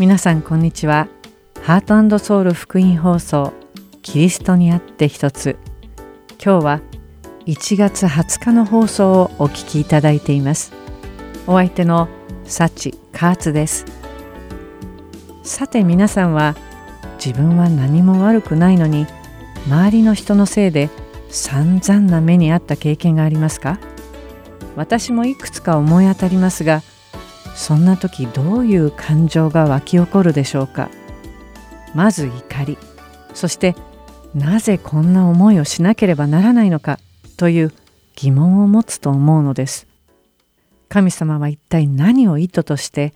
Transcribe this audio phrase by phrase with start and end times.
[0.00, 1.08] 皆さんこんにちは。
[1.62, 3.52] ハートソウル福音放送
[4.00, 5.58] キリストにあって一つ。
[6.42, 6.80] 今日は
[7.44, 10.72] 1月20日の放送をお聞きいただいています。
[11.46, 12.08] お相手の
[12.44, 13.84] サチカーツです。
[15.42, 16.56] さて皆さんは
[17.22, 19.06] 自分は何も悪くないのに
[19.66, 20.88] 周りの人のせいで
[21.28, 23.78] 散々な目にあった経験がありますか？
[24.76, 26.82] 私もいくつか思い当たりますが
[27.60, 30.88] そんな時どういう感情が湧き起こるでしょうか？
[31.94, 32.78] まず怒り。
[33.34, 33.76] そして
[34.34, 36.98] なぜこんな思いをしなければならないのか？
[37.36, 37.72] という
[38.16, 39.86] 疑問を持つと思うのです。
[40.88, 43.12] 神様は一体何を意図として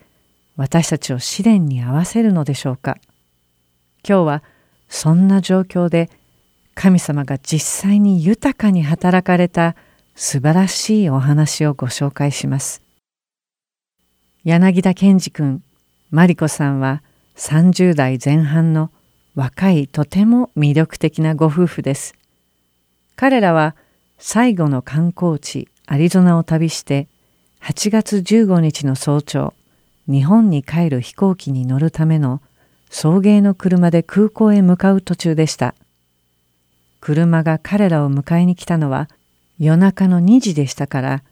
[0.57, 2.97] 私たちを試練に合わせるのでしょうか？
[4.07, 4.43] 今日は
[4.87, 6.11] そんな状況で
[6.75, 9.75] 神様が実際に豊かに働かれた
[10.13, 12.84] 素晴らしいお話をご紹介します。
[14.45, 15.63] 柳田健二君、
[16.11, 17.01] マリコさんは
[17.35, 18.91] 30代前半の
[19.33, 22.13] 若いとても魅力的なご夫婦です。
[23.15, 23.75] 彼らは
[24.19, 27.07] 最後の観光地アリゾナを旅して
[27.61, 29.55] 8月15日の早朝
[30.07, 32.39] 日本に帰る飛行機に乗るための
[32.91, 35.73] 送迎の車で空港へ向かう途中でした。
[37.01, 39.09] 車が彼らを迎えに来たのは
[39.57, 41.23] 夜中の2時でしたから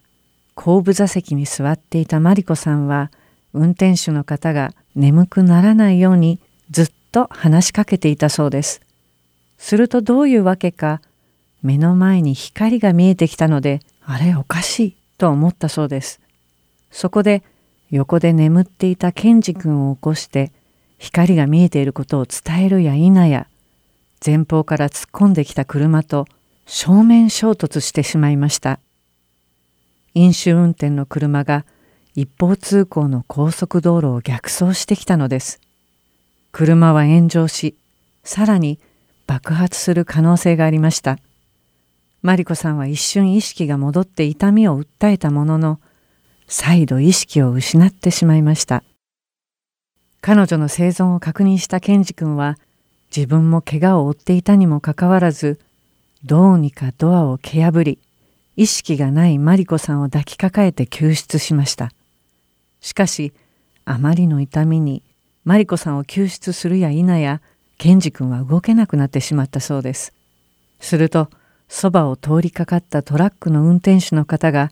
[0.56, 3.12] 後部座席に座っていたマリコさんは
[3.54, 8.82] 運転手の方が眠くならないようにずっと話しかけていたそうです。
[9.58, 11.02] するとどういうわけか
[11.62, 16.20] 目の前に光が見えてきたのであれおかしいと思ったそうです。
[16.92, 17.44] そこで
[17.90, 20.52] 横で眠っていたケンジ君を起こして
[20.98, 23.48] 光が見えていることを伝えるや否や
[24.26, 26.26] 前方から突っ込んできた車と
[26.66, 28.80] 正面衝突してしまいました
[30.16, 31.66] 飲酒運転の車が
[32.16, 35.60] 一方通行の高速道路を逆走してきたのです。
[36.52, 37.76] 車は炎上し
[38.24, 38.80] さらに
[39.26, 41.18] 爆発する可能性がありました。
[42.22, 45.80] マリコさんは一瞬意識が戻って痛みを訴えたものの
[46.48, 48.84] 再度意識を失ってしまいました。
[50.22, 52.58] 彼女の生存を確認したケンジ君は
[53.16, 55.60] 自分も怪我を負っていたにもかかわらず
[56.24, 58.00] どうにかドアを蹴破り
[58.56, 61.92] 意識がないマリコさんを抱きかかえて救出しました。
[62.82, 63.34] しかし
[63.86, 65.02] あまりの痛みに
[65.44, 67.42] マリコさんを救出するや否や
[67.78, 70.14] ケンジ君は動けなくなってしまったそうです。
[70.80, 71.30] すると
[71.68, 74.72] そばを通りかかったトラックの運転手の方が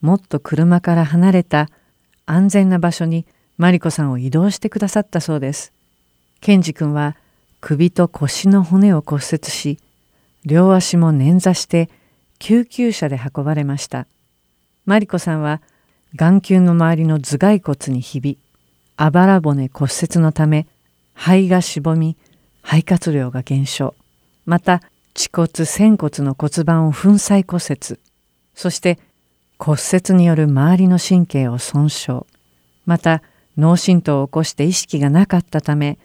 [0.00, 1.68] もっと車から離れた
[2.26, 3.26] 安全な場所に
[3.58, 5.72] マリコさんを移動してくださったそうです。
[6.40, 7.16] ケンジ君は
[7.60, 9.78] 首と腰の骨を骨折し
[10.44, 11.90] 両足も捻挫して
[12.38, 14.06] 救急車で運ばれました。
[14.86, 15.60] マリコさんは
[16.14, 18.38] 眼球の周りの頭蓋骨にひび
[18.96, 20.66] あばら骨骨折のため
[21.14, 22.16] 肺がしぼみ
[22.62, 23.94] 肺活量が減少。
[24.46, 24.82] また
[25.14, 28.00] 恥骨仙骨の骨盤を粉砕骨折。
[28.54, 28.98] そして
[29.58, 32.20] 骨折による周りの神経を損傷。
[32.86, 33.22] また
[33.56, 35.98] 脳震盪を起こして意識がなかったため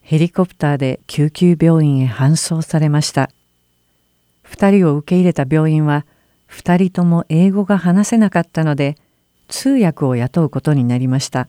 [0.00, 3.30] ヘリコプターで救急病院へ搬送されました。
[4.50, 6.06] 2人を受け入れた病院は
[6.50, 8.96] 2人とも英語が話せなかったので
[9.48, 11.48] 通訳を雇うことになりました。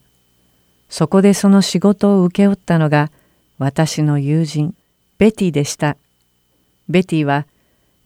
[0.90, 3.12] そこでその仕事を請け負ったのが
[3.58, 4.76] 私の友人
[5.18, 5.98] ベティでした。
[6.88, 7.46] ベティは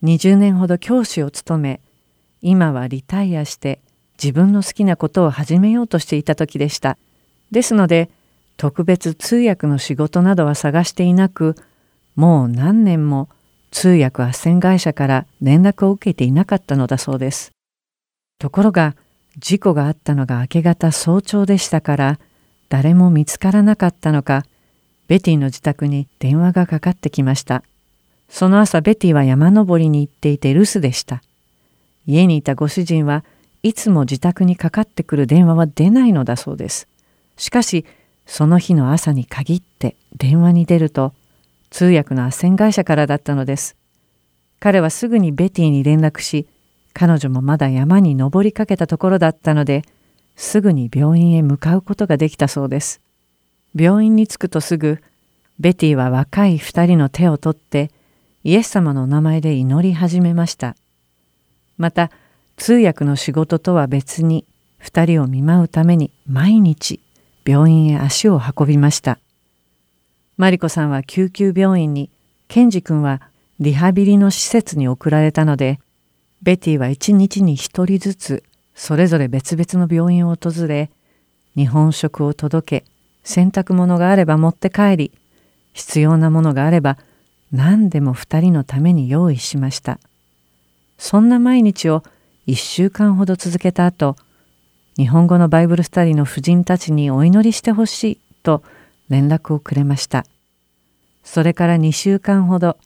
[0.03, 1.79] 20年ほど教師を務め
[2.41, 3.79] 今はリタイアして
[4.21, 6.97] 自分の好きなことを始めようとしていた時でした。
[7.51, 8.09] ですので
[8.57, 11.55] 特別通訳の仕事などは探していなく
[12.15, 13.29] もう何年も
[13.73, 17.51] 通訳斡旋会社から連絡を受けていなかったのだそうです。
[18.37, 18.95] ところが
[19.39, 22.19] 事故があったのが明け方早朝でしたから
[22.69, 24.45] 誰も見つからなかったのか
[25.07, 27.63] ベティの自宅に電話がかかってきました。
[28.29, 31.23] その朝ベティは山登りに行っていて留守でした。
[32.05, 33.25] 家にいたご主人は
[33.63, 36.87] いつも自宅にかかってくる電話は出ないのだそうです。
[37.37, 37.85] しかし
[38.27, 41.13] その日の朝に限って電話に出ると
[41.73, 43.75] 通訳の斡旋会社からだったのです。
[44.59, 46.47] 彼はすぐにベティに連絡し、
[46.93, 49.81] 彼女もまだ山に登りかけたところだったので、
[50.35, 53.01] すぐに病院へ向かうことができたそうです。
[53.75, 55.01] 病院に着くとすぐ、
[55.59, 57.89] ベティは若い二人の手を取って、
[58.43, 60.75] イエス様のお名前で祈り始めました。
[61.79, 62.11] また、
[62.55, 64.45] 通訳の仕事とは別に、
[64.77, 66.99] 二人を見舞うために毎日
[67.47, 69.17] 病院へ足を運びました。
[70.37, 72.09] マリコさんは救急病院に、
[72.47, 73.21] ケンジ君は
[73.59, 75.79] リハビリの施設に送られたので、
[76.41, 78.43] ベティは一日に一人ずつ
[78.75, 80.89] それぞれ別々の病院を訪れ、
[81.55, 82.85] 日本食を届け、
[83.23, 85.11] 洗濯物があれば持って帰り
[85.71, 86.97] 必要なものがあれば
[87.51, 89.99] 何でも2人のために用意しました。
[90.97, 92.03] そんな毎日を
[92.47, 94.15] 1週間ほど続けた後
[94.97, 98.63] 日本語のバイブルスタディの婦人たちにお祈りしてほしいと
[99.09, 100.25] 連絡をくれました
[101.23, 102.77] それから2週間ほど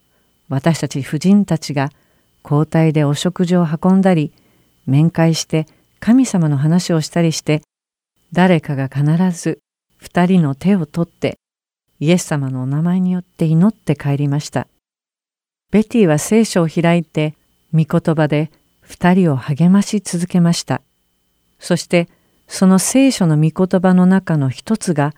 [0.49, 1.91] 私たち婦人たちが
[2.43, 4.31] 交代でお食事を運んだり
[4.85, 5.65] 面会して
[5.99, 7.61] 神様の話をしたりして
[8.31, 9.59] 誰かが必ず
[9.97, 11.39] 二人の手を取って
[11.99, 14.67] イエス様のお名前によって祈って帰りました。
[15.71, 17.35] ベティは聖書を開いて
[17.73, 20.81] 御言葉で二人を励まし続けました。
[21.59, 22.07] そして
[22.47, 25.13] その聖書の御言葉の中の一つが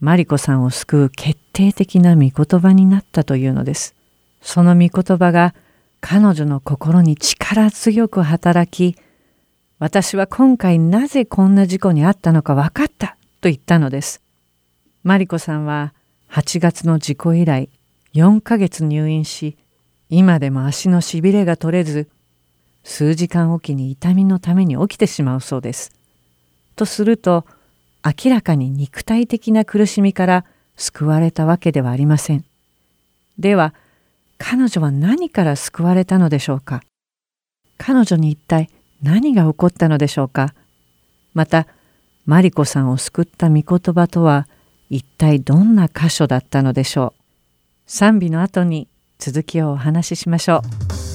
[0.00, 3.94] マリコさんを救う決定的な御言葉になったというのです。
[4.40, 5.54] その御言葉が
[6.00, 8.98] 彼女の心に力強く働き
[9.78, 14.22] 私は今回なぜこんな事故に遭ったのか分かったと言ったのです。
[15.02, 15.92] マリコさんは
[16.30, 17.68] 8月の事故以来
[18.14, 19.56] 4ヶ月入院し
[20.08, 22.08] 今でも足のしびれが取れず
[22.84, 25.92] 数時間おきに痛みのために起きてしまうそうです。
[26.76, 27.44] とすると
[28.04, 30.44] 明らかに肉体的な苦しみから
[30.76, 32.44] 救われたわけではありません。
[33.38, 33.74] では
[34.38, 36.82] 彼女は何から救われたのでしょうか？
[37.76, 38.70] 彼女に一体
[39.02, 40.54] 何が起こったのでしょうか？
[41.34, 41.66] また
[42.24, 44.48] マリコさんを救った御言葉とは
[44.88, 47.22] 一体どんな箇所だったのでしょう？
[47.86, 48.88] 賛美の後に
[49.18, 50.62] 続きをお話ししましょ
[51.06, 51.09] う。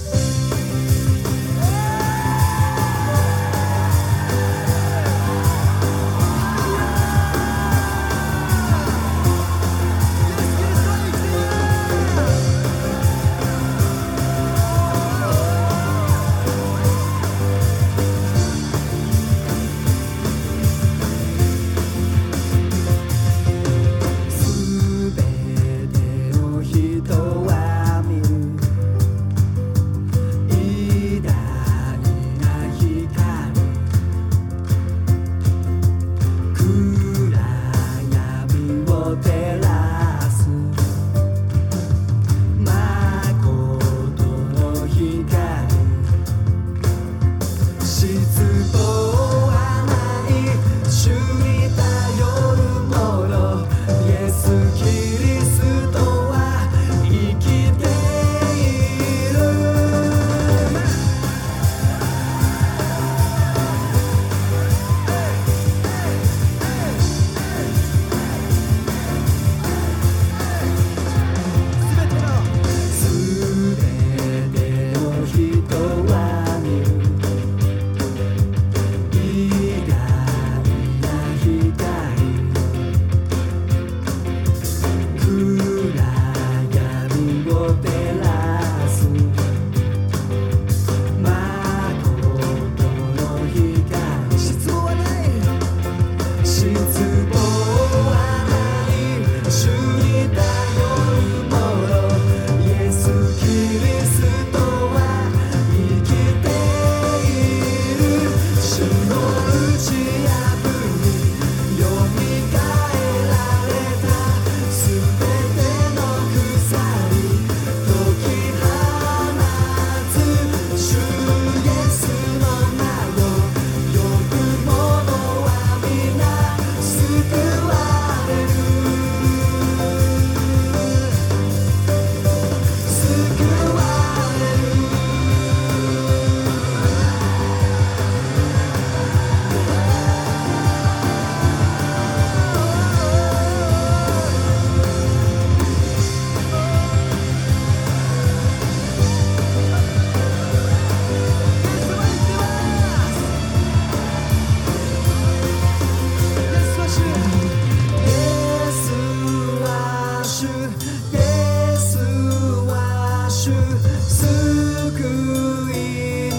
[164.16, 166.31] 救い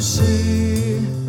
[0.00, 1.19] 主。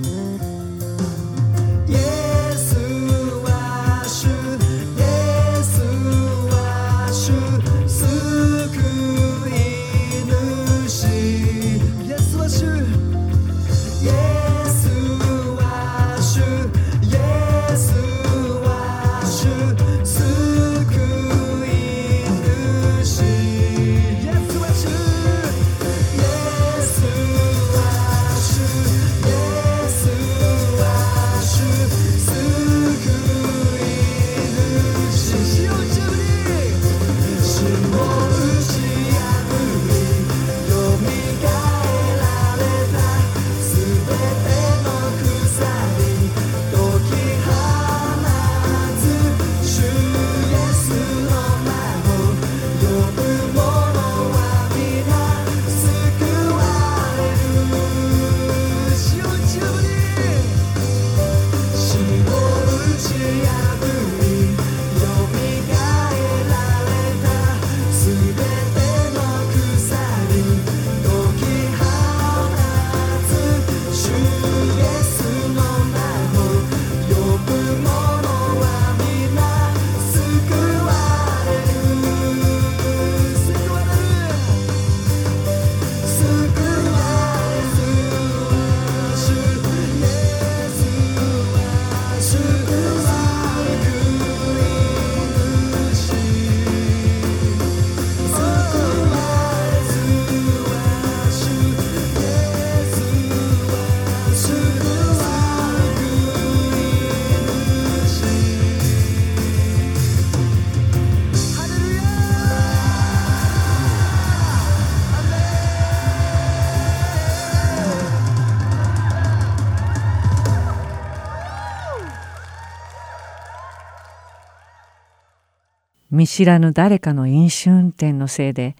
[126.12, 128.76] 見知らぬ誰かの飲酒運転のせいで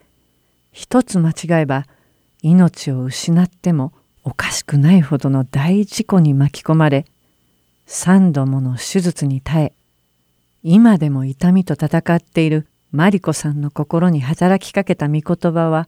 [0.72, 1.86] 一つ間違えば
[2.42, 7.06] 命を失ってもおかしくないほどの大事故に巻き込まれ
[7.86, 9.74] 三度もの手術に耐え
[10.64, 15.88] 今でも痛みと戦っているマリコさんの心に働きかけた御言葉は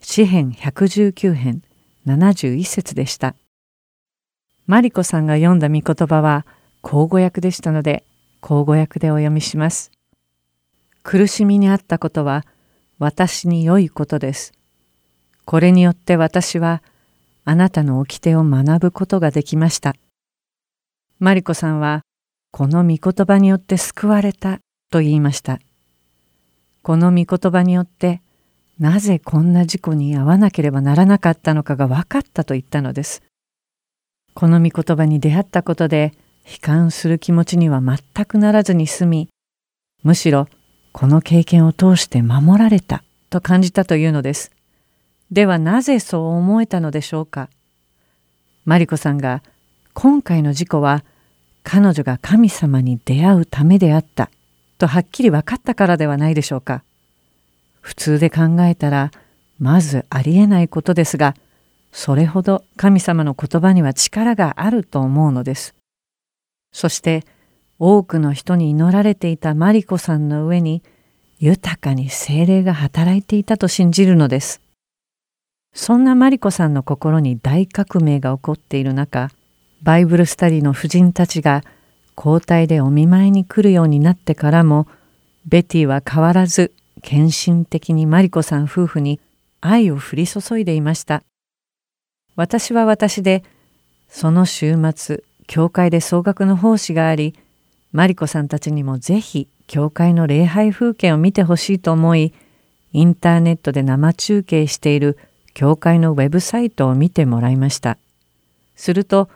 [0.00, 1.62] 詩編119編
[2.06, 3.34] 71節でした。
[4.66, 6.44] マリコさんが読んだ御言葉は
[6.82, 8.04] 口語訳でしたので
[8.40, 9.95] 口語訳でお読みします。
[11.08, 12.44] 苦しみにあったことは
[12.98, 14.52] 私に良いことです。
[15.44, 16.82] これによって私は
[17.44, 19.94] あなたの掟を学ぶことができました。
[21.20, 22.02] マリコさんは
[22.50, 24.58] この御言葉によって救われた
[24.90, 25.60] と言いました。
[26.82, 28.20] この御言葉によって
[28.80, 33.22] なぜこんな事故に遭わなければならなかったのかが分かったと言ったのです。
[34.34, 36.14] この御言葉に出会ったことで
[36.50, 39.28] 悲観する気持ちには全くならずに済み
[40.02, 40.48] むしろ
[40.98, 44.50] この経験を通して守られたと感じたというのです。
[45.30, 47.50] ではなぜそう思えたのでしょうか
[48.64, 49.42] マリコさんが
[49.92, 51.04] 今回の事故は
[51.64, 54.30] 彼女が神様に出会うためであった
[54.78, 56.82] とはっきり分かったからではないでしょうか。
[57.82, 59.10] 普通で考えたら
[59.58, 61.36] まずありえないことですが
[61.92, 65.74] それほど神様の言葉には力があると思うのです。
[66.72, 67.26] そして
[67.78, 70.82] 多くの人に祈られていたマリコさんの上に
[71.38, 74.62] 豊かに精霊が働いていたと信じるのです。
[75.74, 79.30] そんなマリコさんの心に大革命が起こっている中
[79.82, 81.62] バイブルスタディの婦人たちが
[82.16, 84.86] 交代でお見舞いに来るようになってからも
[85.44, 89.20] ベティは変わらず献身的にマリコさん夫婦に
[89.60, 91.22] 愛を降り注いでいました。
[92.36, 93.44] 私は私で
[94.08, 97.34] その週末教会で総額の奉仕があり
[97.96, 102.34] マリコさんたちにもぜひ教会の礼拝風景を見てほしいと思い
[102.92, 105.16] インターネットで生中継している
[105.54, 107.96] 教会のウェブサイトを見てもらいました。
[108.74, 109.30] すると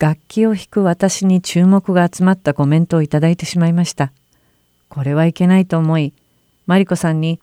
[0.00, 4.10] 楽器を弾く私に注目が集まったコメントをいただいてしまいました。
[4.88, 6.12] これはいけないと思い
[6.66, 7.38] マリコさんに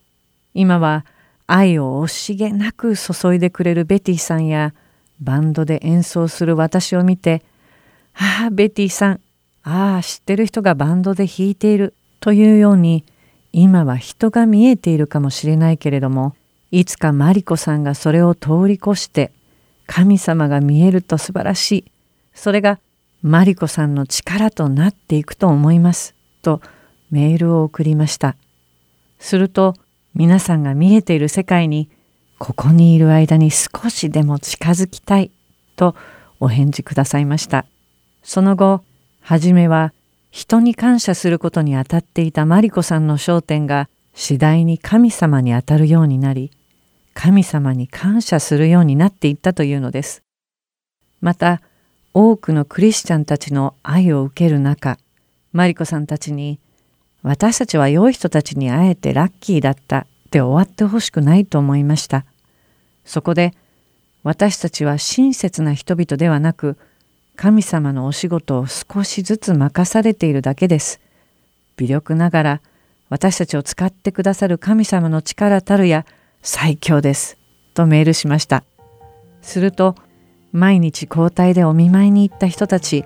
[0.54, 1.06] 今は
[1.46, 4.74] 愛を惜しげなく注いでくれるベティさんや
[5.22, 7.42] バンドで演奏する私を見て
[8.20, 9.22] 「ああベティさん
[9.70, 13.04] ああ知ってる人がバンドで弾いている」というように
[13.52, 16.36] 今は人が見えているかもしれないけれども
[16.72, 19.32] いつかマリコさんがそれを通り越して
[19.86, 21.86] 神様が見えると素晴らしい
[22.34, 22.80] それが
[23.22, 26.62] マリコさんの力となっていくと思いますと
[27.12, 28.36] メールを送りました
[29.20, 29.76] すると
[30.16, 31.90] 皆さんが見えている世界に
[32.40, 35.32] ここにいる間に少しでも近づきたい
[35.76, 35.96] と
[36.40, 37.66] お返事くださいました。
[38.24, 38.84] その後、
[39.28, 39.92] はじめは
[40.32, 46.50] 人に感謝することにあたっていたマリコさんの焦点が次第に神様にあたるようになり、
[47.14, 50.24] 神様に感謝するようになっていったというのです。
[51.20, 51.62] また、
[52.14, 54.98] 多くのクリスチャンたちの愛を受ける中、
[55.52, 56.58] マリコさんたちに、
[57.22, 62.24] 私たちは良い人たちに会えてラッキーだったで終わってほしくないと思いました。
[63.04, 63.54] そこで
[64.24, 66.78] 私たちは親切な人々ではなく
[67.38, 71.00] 神様のお仕事を少しずつ任されているだけです。
[71.78, 72.62] 微力ながら
[73.10, 76.06] 私たちを使ってくださる神様の力たるや
[76.42, 77.38] 最強です。
[77.76, 78.64] とメールしました。
[79.44, 79.94] すると
[80.52, 83.06] 毎日交代でお見舞いに行った人たち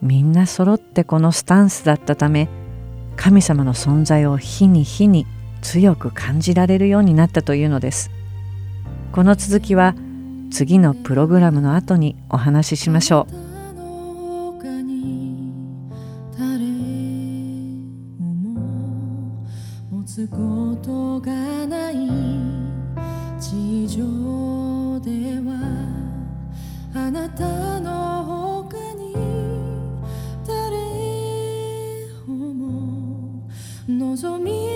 [0.00, 2.48] みんな揃ってこのスタンスだったため
[3.16, 5.26] 神様の存在を日に日に
[5.60, 8.10] 強く感じられるようになったというのです。
[9.12, 9.94] この続きは
[10.50, 13.45] 次のプログラムの後にお話ししましょう。
[20.24, 21.30] ことが
[21.66, 21.94] ない
[23.38, 25.10] 地上で
[25.44, 25.60] は
[26.94, 29.12] あなたの他に
[30.46, 30.64] 誰
[32.26, 33.46] も
[33.86, 34.75] 望み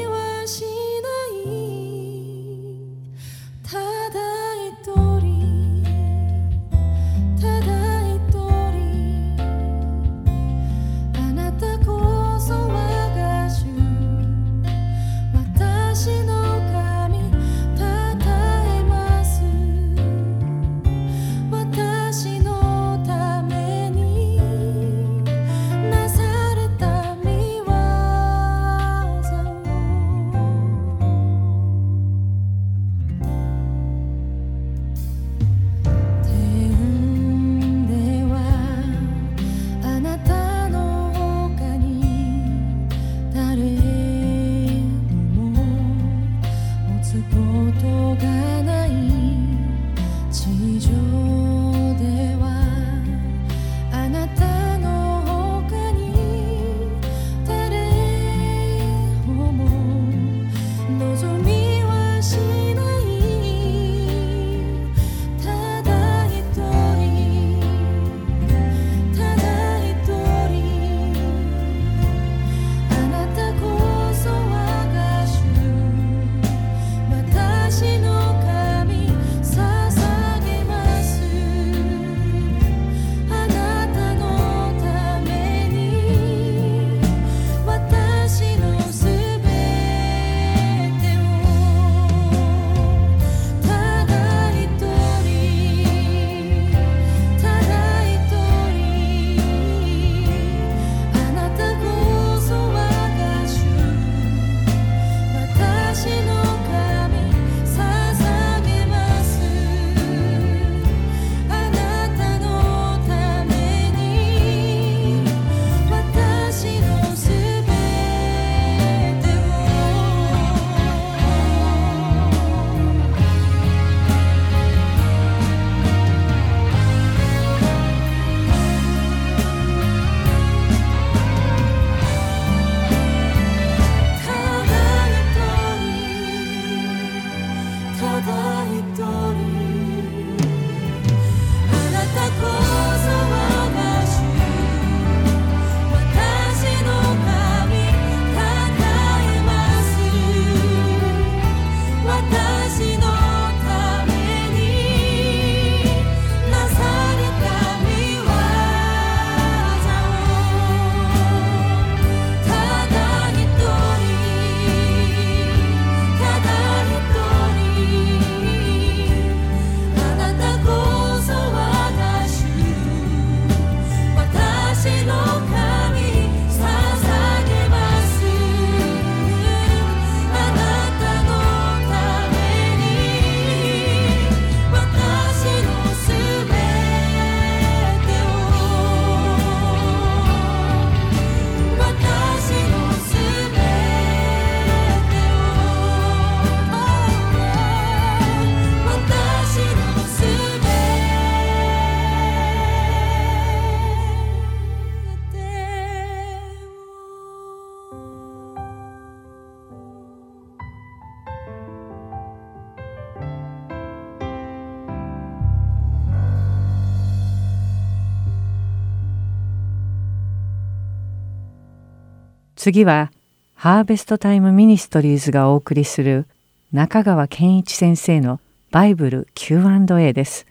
[222.63, 223.11] 次は
[223.55, 226.27] ハーベストタイムミニストリーズがお送りする
[226.73, 228.39] 中川健一先生の
[228.71, 230.47] バイブル Q&A です。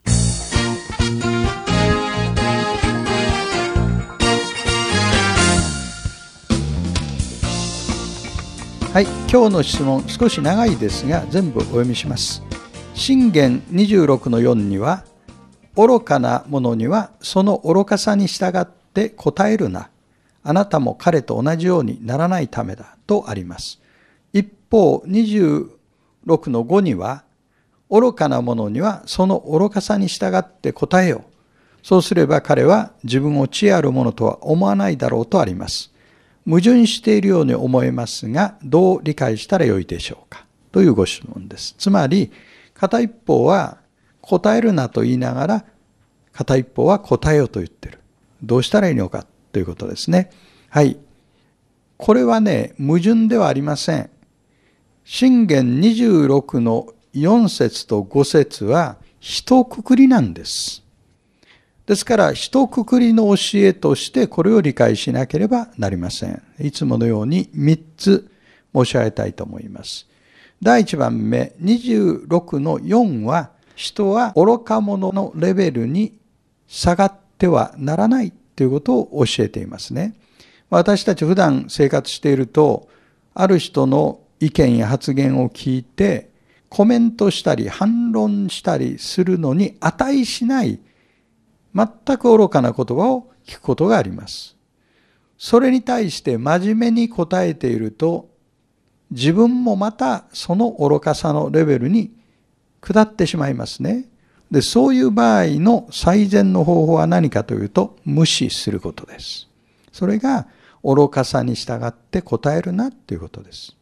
[8.91, 12.41] はい、今日の質問少し長いですが全部お読みします。
[12.95, 15.05] 箴言26の4には
[15.75, 19.91] 愚かなものにはその愚かさに従って答えるな。
[20.43, 23.79] あなたも彼と同じようにならないためだとあります。
[24.33, 25.69] 一方、26
[26.49, 27.23] の5には、
[27.89, 31.23] 愚かな者にはその愚かさに従って答えよ。
[31.81, 35.91] そうすれば彼は自分を知恵あるものとは思わないだろうとあります。
[36.45, 41.75] 矛盾しているように思えますが、どう理解したらよいでしょうかというご質問です。
[41.77, 42.31] つまり、
[42.73, 43.77] 片一方は
[44.21, 45.65] 答えるなと言いながら、
[46.31, 47.99] 片一方は答えよと言ってる。
[48.41, 50.29] どうしたらいいのかということですね。
[50.69, 50.97] はい。
[51.97, 54.09] これはね、矛盾ではありません。
[55.03, 60.83] 信玄26の4節と5節は一括りなんです。
[61.85, 66.41] ですから、一括りの教えとしてこれを理解しなければなりません。
[66.59, 68.31] いつものように3つ
[68.75, 70.07] 申し上げたいと思います。
[70.61, 76.19] 第1番目、26の4は、人は愚か者のレベルに
[76.67, 80.15] 下がってはならないということを教えていますね。
[80.69, 82.89] 私たち普段生活していると、
[83.33, 86.29] ある人の意見や発言を聞いて、
[86.67, 90.81] コメントしたり反論したりするのに値しない
[91.73, 94.57] 全く愚かな言葉を聞くことがあります。
[95.37, 98.27] それに対して真面目に答えていると
[99.09, 102.11] 自分もまたその愚かさのレベルに
[102.81, 104.08] 下ってしまいますね。
[104.51, 109.47] で、そういう場合の最善の方法は何かというと、無視することです。
[109.91, 110.47] それが
[110.83, 113.75] 愚かさに従って答えるなということです。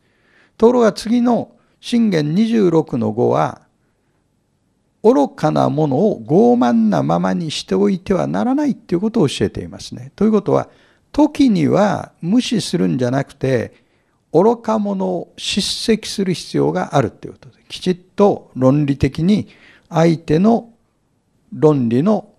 [0.57, 3.61] ところが次の信玄26の5は、
[5.03, 10.11] 愚かなものを傲慢なままにしておいてはならないということを教えていますね。
[10.15, 10.69] ということは、
[11.13, 13.85] 時には無視するんじゃなくて、
[14.33, 19.47] 愚か者を叱責する必要があるということで、きちっと論理的に
[19.89, 20.73] 相手の
[21.53, 22.33] 論理の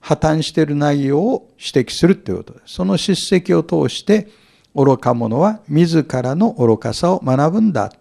[0.00, 2.74] 破綻している内容を指摘するということです。
[2.74, 4.28] その叱責を通して、
[4.74, 7.92] 愚か者は自らの愚かさを学ぶんだ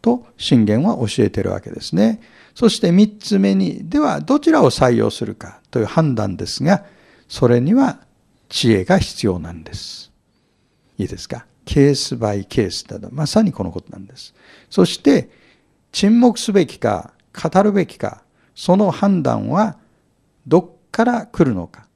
[0.00, 2.20] と信玄は教えているわけですね。
[2.54, 6.84] そして三つ目に、ではどちらを採用するかという判断ですが、
[7.28, 8.00] それには
[8.48, 10.10] 知恵が必要なんです。
[10.98, 11.46] いいですか？
[11.64, 14.34] ケースバイケースだと、まさにこのことなんです。
[14.68, 15.30] そして、
[15.92, 18.22] 沈黙すべきか、語るべきか、
[18.54, 19.78] その判断は
[20.46, 21.86] どっから来るのか。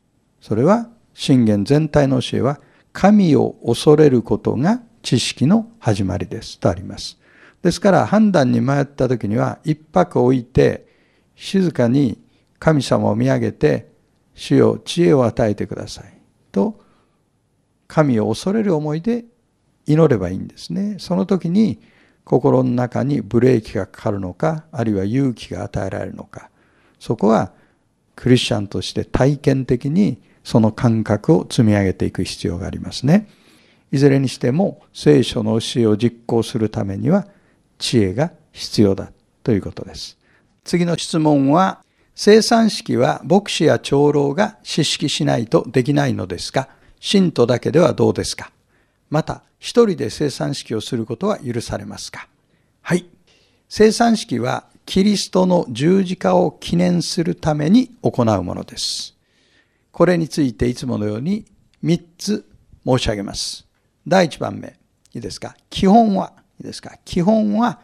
[0.41, 2.61] それは、信玄全体の教えは、
[2.93, 6.59] 神を恐れることが知識の始まりです。
[6.59, 7.19] とあります。
[7.67, 10.87] ですから判断に迷った時には一泊置いて
[11.35, 12.17] 静かに
[12.61, 13.91] 神様を見上げて
[14.35, 16.17] 主よ知恵を与えてください
[16.53, 16.81] と
[17.89, 19.25] 神を恐れる思いで
[19.85, 20.97] 祈ればいいんですね。
[20.99, 21.81] その時に
[22.27, 26.51] 心の中にブレーキがかかるのかあるいは勇気が与えられるのか
[26.99, 27.53] そこは
[28.17, 33.29] クリスチャンとして体験的にその感覚を積み上げていく必要がありますね。
[33.93, 37.27] いずれにしても聖書の教えを実行するためには
[37.79, 39.13] 知恵が必要だ
[39.43, 40.17] ということです。
[40.65, 41.85] 次の質問は、
[42.15, 46.69] 生産式は牧師や長老が知識しないとできないのですか？
[46.99, 48.51] 信徒だけではどうですか？
[49.11, 52.29] また、一人で生産式をすることは許されますか？
[52.83, 53.05] はい。
[53.69, 59.17] 生産式はキリストの十字架を記念するために行うものです。
[59.91, 61.47] これについていつものように
[61.83, 62.49] 3つ
[62.87, 63.67] 申し上げます。
[64.07, 64.79] 第1番目、
[65.13, 65.57] いいですか？
[65.69, 66.97] 基本はいいですか？
[67.05, 67.81] 基本は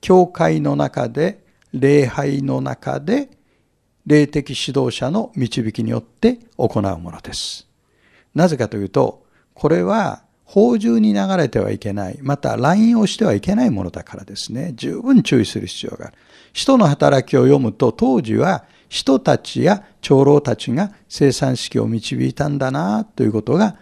[0.00, 1.44] 教会の中で
[1.74, 3.28] 礼拝の中で
[4.06, 7.68] 霊的指導者の導きによって行うものです。
[8.34, 16.14] なぜかというとこれは法中に流れてはいけないまた乱用してはいけないものだからですね十分注意する必要がある。
[16.54, 23.76] 使徒の働きを読むと当時は人たちや長老たちが生産式を導いたんだなということが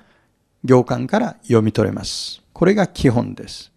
[0.64, 2.42] 行間から読み取れます。
[2.52, 3.70] これが基本です。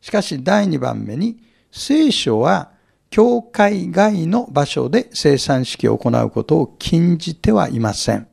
[0.00, 1.36] しかし第2番目に、
[1.70, 2.70] 聖書は
[3.10, 8.28] 教会外の場所で生産式を行うことを禁じてはいません。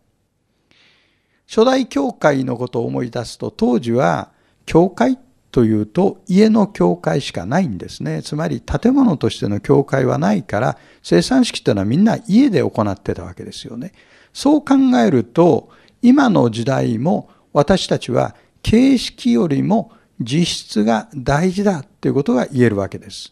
[1.54, 4.32] 初代教会のことを思い出すと、当時は
[4.66, 5.20] 教会
[5.52, 8.24] というと家の教会しかないんですね。
[8.24, 13.92] つまり建物としての教会はないから、生産式というのはみんな家で行ってたわけですよね。
[14.34, 15.70] そう考えると、
[16.02, 23.32] 今の時代も私たちは形式よりも実質が大事だということが言えるわけです。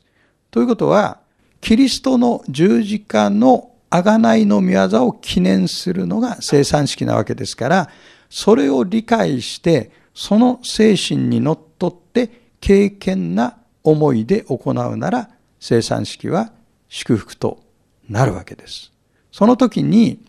[0.51, 1.21] ということは、
[1.59, 7.89] キリストの十字架の贖いの御業を記念するのが生産式なわけですから、
[8.29, 12.29] それを理解して、その精神にのっとって
[12.61, 16.51] 敬虔な思いで行うなら、生産式は
[16.87, 17.61] 祝福と
[18.09, 18.91] なるわけです。
[19.31, 20.25] その時に、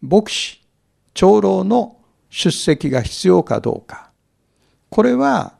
[0.00, 0.62] 牧師、
[1.14, 1.96] 長老の
[2.30, 4.10] 出席が必要かどうか。
[4.88, 5.54] これは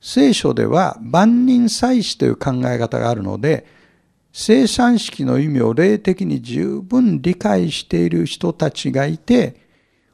[0.00, 3.66] 聖書では万人祭祀という考え方があるので、
[4.32, 9.60] 生産式の意味を霊的に十分理解している人たちがいて、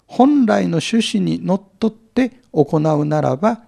[0.07, 3.63] 本来の趣旨にのっとって行うならば、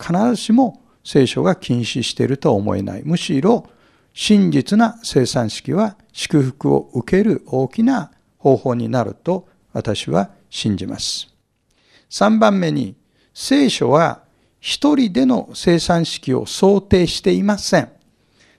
[0.00, 3.02] 必ずしも聖書が禁止しているとは思えない。
[3.04, 3.66] むしろ、
[4.14, 11.28] 真実な生産式は祝福を受ける大きな方法になると私は信じます。
[12.10, 12.94] 3番目に、
[13.34, 14.22] 聖書は
[14.60, 17.95] 一人での生産式を想定していません。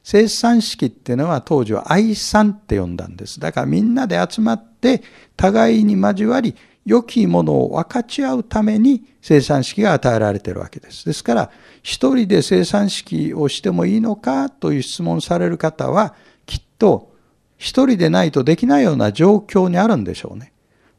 [0.10, 3.42] 生産式っていうのは当時は愛産って呼んだんです。
[3.42, 5.04] だからみんなで集まって
[5.36, 11.04] 互いに交わり良きものを分かち合うために生産式が与えられているわけです。
[11.04, 11.52] ですから
[11.84, 16.16] 一人で生産式をしてもいいのかという質問される方は
[16.46, 17.12] きっと
[17.58, 20.54] 一人でないとできないような状況にあるんでしょうね。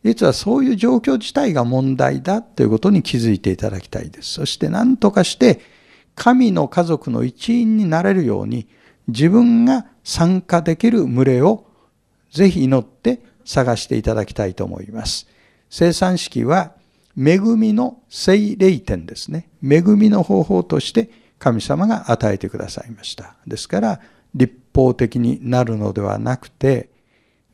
[0.05, 4.35] 実はそういう状況自体が問題だということに気づいていただきたいです。
[4.35, 5.63] そして何とかして
[6.15, 8.69] 神の家族の一員になれるように
[9.09, 11.67] 自分が参加できる群れを
[12.31, 15.27] ぜひ祈って探していただきたいと思います。
[15.71, 16.73] 生産式は
[17.17, 19.49] 恵みの聖霊点ですね。
[19.63, 23.35] 恵みの方法として神様が与えてくださいました。
[23.47, 24.01] ですから
[24.35, 26.91] 立法的になるのではなくて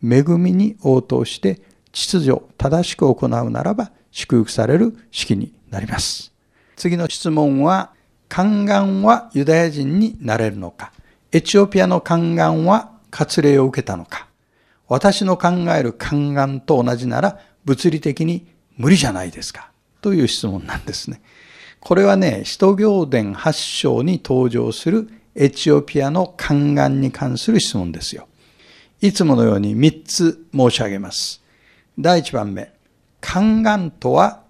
[0.03, 1.63] 恵みに応答して
[1.95, 6.33] 秩序、正しく行うならば祝福される式になります。
[6.77, 7.93] 次の質問は、
[8.29, 10.93] 宦官はユダヤ人になれるのか
[11.35, 14.29] エチオピアの宦官は割礼を受けたのか
[14.87, 21.21] 私の考える宦官と同じなら物理的に無理じゃないですかという質問なんですね。
[21.81, 28.29] これはね、使徒行伝8章に登場するエチオピアの宦官に関する質問ですよ。
[29.01, 31.43] いつものように3つ申し上げます。
[31.99, 32.73] 第1番目、
[33.21, 34.43] 宦官とは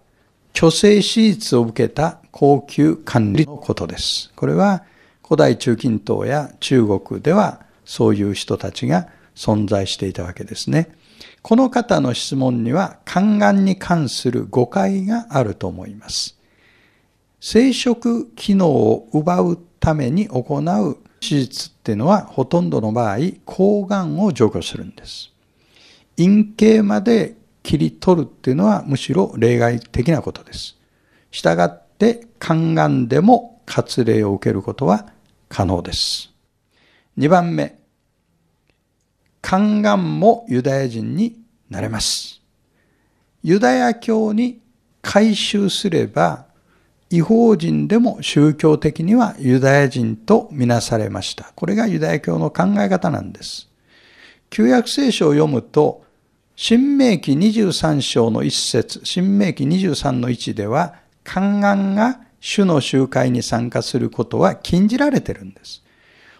[0.54, 1.00] 虚勢手
[1.32, 4.32] 術を受けた高級管理のことです。
[4.36, 4.84] これは
[5.26, 10.94] 古代中近東や中国ではそういう人たちが存在していたわけですね。
[11.40, 16.38] この方の質問には宦官に関する誤解があると思います。
[17.40, 25.32] 生殖機能を奪うために行う手術っていうのはほとんどの場合、抗がんを除去するんです。
[26.16, 30.76] 陰茎まで切り取るっていうのはむしろ例外的なことです。
[31.30, 35.13] したがって肝がんでも割礼を受けることは
[35.54, 36.32] 可能です。
[37.16, 37.78] 2番目、
[39.40, 41.38] 肝がんもユダヤ人に
[41.70, 42.42] なれます。
[43.44, 44.60] ユダヤ教に
[45.00, 46.46] 改宗すれば
[47.08, 51.52] 違法人でも宗教的にはユダヤ人とみなされました。
[51.54, 53.68] これがユダヤ教の考え方なんです。
[54.50, 56.04] 旧約聖書を読むと
[56.56, 65.82] 新明記23章の一節、新明記23の1では、宦官が主の集会に参加することは禁じられてるんです。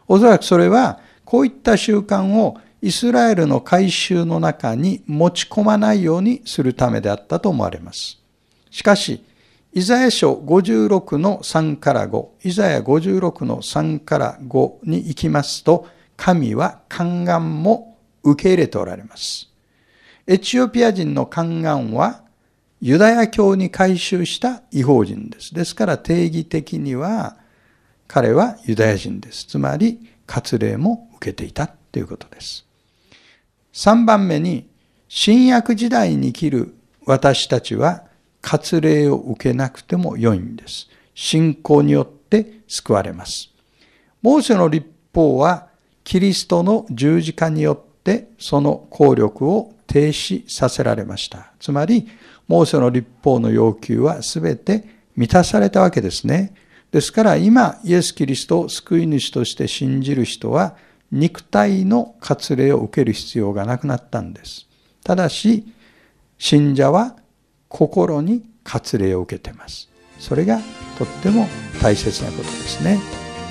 [0.06, 8.20] おそらくそれは、こういった習慣をイスラエルの改宗の中に持ち込まないようにするためであったと思われます。
[8.70, 9.24] しかし、
[9.72, 15.88] イザヤ書56の3から5、イザヤ56の3から5に行きますと、
[16.18, 19.50] 神は宦官も受け入れておられます。
[20.26, 22.23] エチオピア人の宦官は
[22.86, 25.54] ユダヤ教に改宗した違法人です。
[25.54, 27.38] ですから定義的には
[28.06, 29.46] 彼はユダヤ人です。
[29.46, 32.66] つまり割礼も受けていたということです。
[33.72, 34.68] 3番目に
[35.08, 36.74] 新約時代に生きる
[37.06, 38.04] 私たちは
[38.42, 40.90] 割礼を受けなくても良いんです。
[41.14, 43.48] 信仰によって救われます。
[44.20, 45.68] モーセの立法は
[46.04, 51.52] キリストの十字架によってその効力を停止させられました。
[51.60, 52.08] つまり、
[52.48, 54.84] モーセの立法の要求は全て
[55.16, 56.54] 満たされたわけですね。
[56.90, 60.76] ですから今、イエス・キリストを救い主として信じる人は、
[61.10, 64.66] 肉体の割礼を受ける必要がなくなったんです。
[65.02, 65.64] ただし、
[66.38, 67.16] 信者は
[67.68, 69.88] 心に割礼を受けてます。
[70.18, 70.60] それが
[70.98, 71.48] とっても
[71.82, 72.98] 大切なことですね。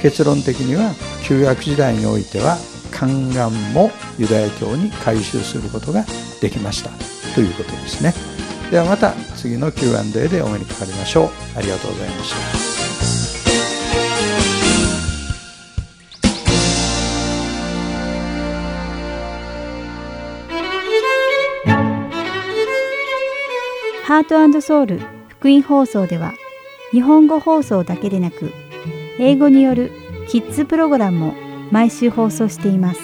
[0.02, 0.94] 結論的には、
[1.26, 2.58] 旧約時代においては、
[2.94, 6.06] 宦官もユダヤ教に改宗することが
[6.42, 6.92] できました
[7.34, 8.14] ということですね
[8.74, 11.30] ではまた次の Q&A でお目にかかりましょう。
[11.56, 12.38] ありがとうございました。
[24.08, 26.34] ハートソウル福音放送では
[26.90, 28.52] 日本語放送だけでなく
[29.20, 29.92] 英語による
[30.30, 31.36] キッズプログラムも
[31.70, 33.02] 毎週放送しています。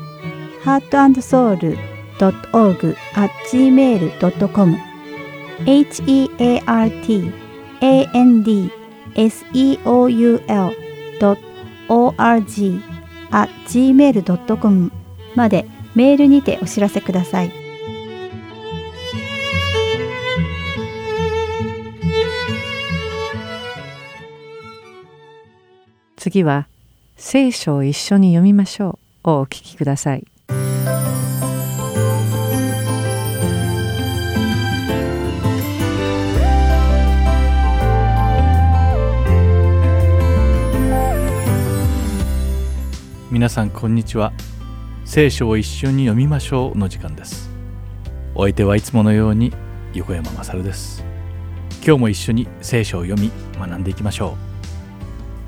[0.63, 3.32] heartandsoul.org at
[13.34, 14.91] gmail.com heartand seoul.org at gmail.com
[15.36, 15.65] まで
[15.96, 17.52] メールにてお知らせください。
[26.15, 26.67] 次は
[27.17, 30.33] 聖書を一緒に読みましょうをお聞きください。
[43.34, 44.32] 皆さんこんにちは。
[45.06, 47.50] 聖書を一緒に読みましょうの時間です。
[48.36, 49.52] お相手はいつものように
[49.96, 51.04] 横山まさるです。
[51.84, 54.38] 今日も一緒に聖書を読み学んでいきましょ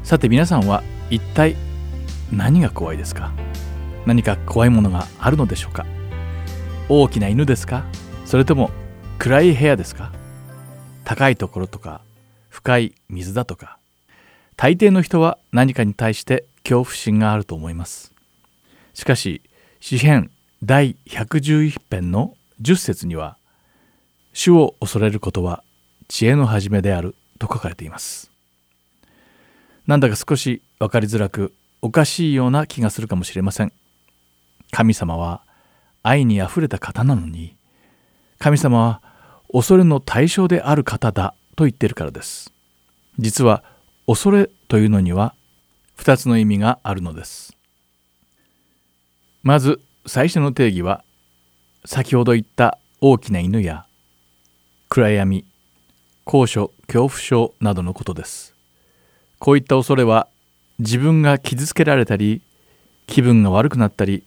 [0.04, 0.08] う。
[0.08, 1.56] さて皆さんは一体
[2.34, 3.32] 何が怖いですか？
[4.08, 5.86] 何か怖いものがあるのでしょうか？
[6.90, 7.86] 大きな犬ですか？
[8.26, 8.72] それとも
[9.20, 10.12] 暗い部屋ですか？
[11.04, 12.02] 高いところとか
[12.50, 13.75] 深い水だとか
[14.58, 18.14] 大抵の人は何かに対して恐怖心があると思います。
[18.94, 19.42] しかし
[19.82, 20.32] 詩編
[20.64, 23.38] 第111編の10節には
[24.34, 25.64] 「主を恐れることは
[26.08, 28.32] 知恵の始めである」と書かれています。
[29.86, 33.74] なんだか少し分かりづらくおかしいような気がするかもしれません。
[34.72, 35.42] 神様は
[36.02, 37.56] 愛にあふれた方なのに
[38.40, 39.02] 神様は
[39.52, 42.52] 恐れの対象である方だと言っているからです。
[43.20, 43.64] 実は
[44.08, 45.34] 恐れというのには
[45.98, 47.56] 2つの意味があるのです。
[49.42, 51.04] まず最初の定義は
[51.86, 53.86] 先ほど言った大きな犬や
[54.90, 55.46] 暗闇
[56.24, 58.56] 高所恐怖症などのことです。
[59.40, 60.28] こういった恐れは
[60.80, 62.42] 自分が傷つけられたり
[63.08, 64.24] 気分が悪くなったり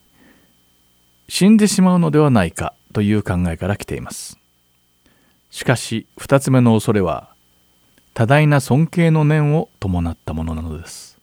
[1.28, 4.38] 死んでしまうのではないかという考えから来ています。
[5.50, 7.34] しかし2つ目の恐れは
[8.18, 11.20] 多大な尊敬の念を伴ったものなのです。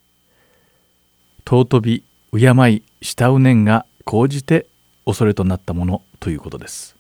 [1.46, 4.66] 尊び敬い慕う念が高じて
[5.06, 6.96] 恐れとなったものということです。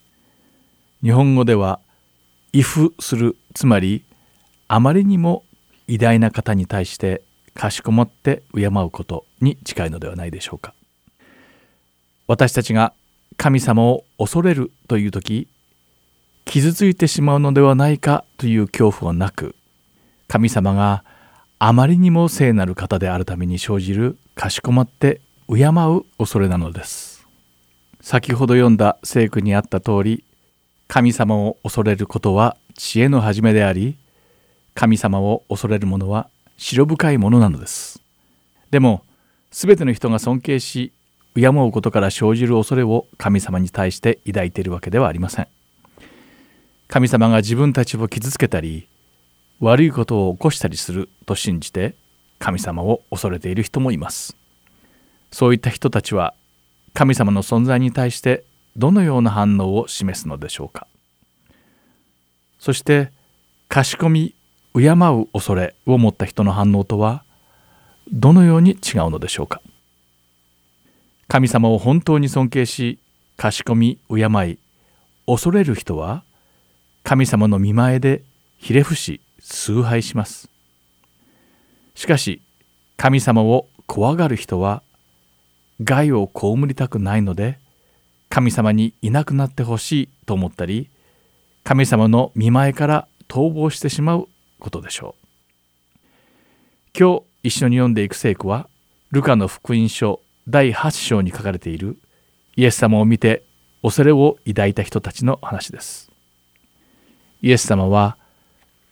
[1.01, 1.79] 日本語では
[2.51, 4.03] 「畏怖する」つまり
[4.67, 5.45] あまりにも
[5.87, 7.21] 偉大な方に対して
[7.53, 10.73] かしこまって敬うことに近いのではないでしょうか。
[12.27, 12.91] 私たちが
[13.37, 15.47] 神様を恐れるという時
[16.43, 19.55] 傷ついてしまうのではないかという恐怖はなく
[20.27, 21.03] 神様が
[21.59, 27.25] あまりにも聖なる方であるために生じるかしこまって敬う恐れなのです。
[28.01, 30.23] 先ほど読んだ聖句にあった通り
[30.87, 33.97] 神様を恐れることは知恵の始めであり
[34.73, 38.01] 神様を恐れる者は白深いものなのです。
[38.71, 39.03] でも
[39.51, 40.91] 全ての人が尊敬し
[41.35, 45.47] 敬うことから生じる恐れを神様に対して抱いているわけではありません。
[46.87, 48.87] 神様が自分たちを傷つけたり
[49.59, 51.95] 悪いことを起こしたりすると信じて
[52.39, 54.35] 神様を恐れている人もいます。
[55.31, 56.33] そういった人たちは
[56.93, 58.43] 神様の存在に対して
[58.75, 60.87] どのような反応を示すのでしょうか。
[62.59, 63.11] そして
[63.67, 64.35] かしこみ
[64.73, 67.23] 敬う恐れを持った人の反応とは
[68.11, 69.61] どのように違うのでしょうか。
[71.27, 72.99] 神様を本当に尊敬し
[73.37, 74.59] かしこみ敬い
[75.25, 76.23] 恐れる人は
[77.03, 78.21] 神様の見前で
[78.57, 80.49] ひれ伏し崇拝します。
[81.93, 82.41] しかし
[82.97, 84.81] 神様を怖がる人は
[85.83, 87.59] 害を被りたくないので
[88.29, 90.89] 神様にいなくなってほしいと思ったり
[91.63, 94.27] 神様の見前から逃亡してしまう
[94.59, 95.25] ことでしょう。
[96.97, 98.67] 今日一緒に読んでいく聖句は
[99.11, 101.99] ルカの福音書第8章に書かれている
[102.55, 103.43] イエス様を見て
[103.83, 106.11] 恐れを抱いた人たちの話です。
[107.41, 108.17] イエス様は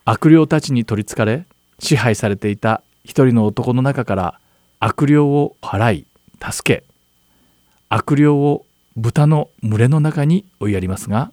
[0.04, 1.46] 悪霊たちに取りつかれ
[1.78, 4.40] 支配されていた一人の男の中から
[4.78, 6.06] 悪霊を払い
[6.40, 6.84] 助け
[7.88, 8.64] 悪霊を
[8.96, 11.32] 豚の群れの中に追いやりますが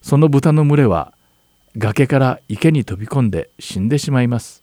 [0.00, 1.12] その豚の群れは
[1.76, 4.62] 崖から池に飛び込んで死んでしまいます。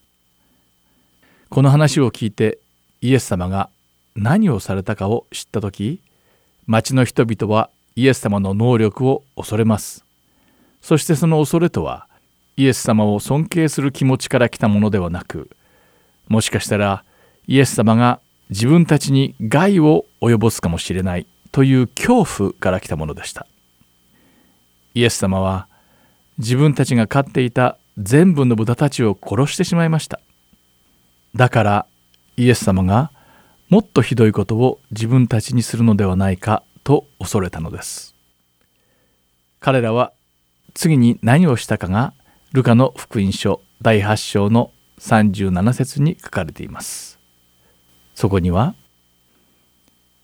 [1.49, 2.59] この話を聞いて
[3.01, 3.69] イエス様が
[4.15, 6.01] 何をされたかを知った時
[6.67, 10.05] 町の人々はイエス様の能力を恐れます。
[10.81, 12.07] そしてその恐れとは
[12.59, 15.49] イエス様を尊敬する気持ちから来たものではなく
[16.27, 17.05] もしかしたら
[17.47, 23.47] イエス様が自分たちに害を及ぼすかもしれないという恐怖から来たものでした。
[24.93, 25.69] イエス様は
[26.37, 30.19] 自分たちが飼っていた全部の豚たちを殺してしまいました。
[31.35, 31.85] だから
[32.35, 33.11] イエス様が
[33.69, 38.15] もっとひどいことを自分たちにするのではないかと恐れたのです。
[39.61, 40.11] 彼らは
[40.73, 42.13] 次に何をしたかが
[42.51, 47.19] ルカの福音書第8章の37節に書かれています。
[48.15, 48.73] そこには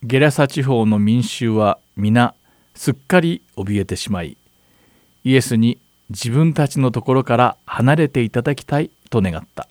[0.01, 2.33] ゲラサ地方の民衆は皆
[2.73, 4.37] すっかり怯えてしまい
[5.23, 5.77] イエスに
[6.09, 9.67] 自分たちのところから離れていただきたいと願った。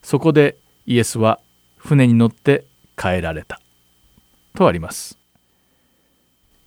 [0.00, 0.56] そこで
[0.86, 1.40] イエスは
[1.76, 3.60] 船に乗って帰られた。
[4.54, 5.18] とあります。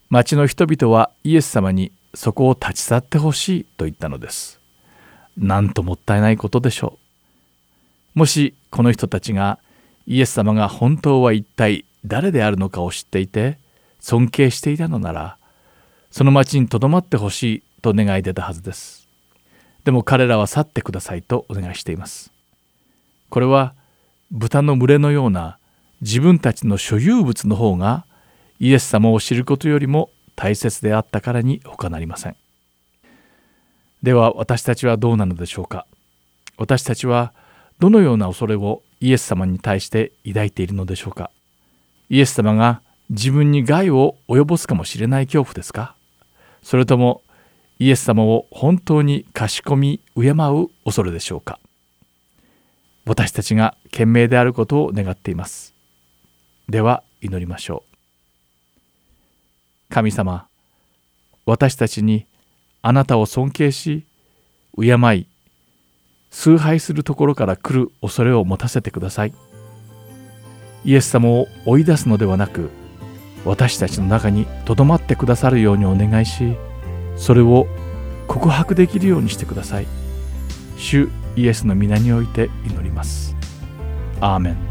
[0.09, 4.60] 町の人々はイエス様にそこを立ち去ってほしいと言ったのです。
[5.37, 6.97] なんともったいないことでしょ
[8.15, 8.19] う。
[8.19, 9.59] もしこの人たちが
[10.07, 13.57] イエス様が本当は一体誰であるのかを知っていて
[13.99, 15.37] 尊敬していたのなら
[16.09, 19.07] その町にとどまってほしいと願い出たはずです。
[19.85, 22.31] でも彼らは去ってくださいとお願いしています。
[23.29, 23.73] これは
[24.31, 25.57] 豚の群れのような
[26.01, 28.05] 自分たちの所有物の方が
[28.59, 32.35] イエス様を知ることよりも大切であったからに他なりません。
[34.03, 35.85] では私たちはどうなのでしょうか？
[36.57, 37.33] 私たちは
[37.79, 41.31] どのような恐れをイエス様に対して抱いているのでしょうか？
[42.09, 45.95] イエス様が自分に害を及ぼすかもしれない恐怖ですか？
[46.63, 47.21] それとも
[47.79, 51.59] イエス様を本当にかしこみ敬う恐れでしょうか？
[53.05, 55.73] 私たちが賢明であることを願っています。
[56.69, 59.93] では祈りましょう。
[59.93, 60.45] 神様
[61.45, 62.25] 私たちに
[62.81, 64.05] あなたを尊敬し
[64.79, 65.27] 敬い
[66.31, 69.33] 崇拝するところから来る恐れを持たせてください。
[70.83, 72.71] イエス様を追い出すのではなく
[73.45, 76.55] 私たちの中にとどまってくださるようにお願いし
[77.17, 77.67] それを
[78.27, 79.87] 告白できるようにしてください。
[80.77, 83.35] 主イエスの皆において祈ります。
[84.19, 84.70] アーメン。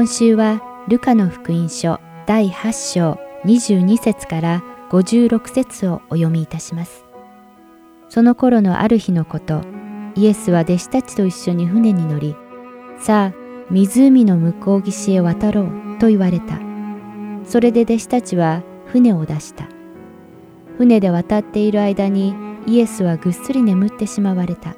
[0.00, 7.04] 今週はルカの福音書第8章22節から56節をお読みいたします。
[8.08, 9.60] その頃のある日のこと、
[10.14, 12.34] イエスは弟子たちと一緒に船に乗り、
[12.98, 13.34] さあ、
[13.70, 16.58] 湖の向こう岸へ渡ろうと言われた。
[17.44, 19.68] それで弟子たちは船を出した。
[20.78, 22.34] 船で渡っている間に
[22.66, 24.76] イエスはぐっすり眠ってしまわれた。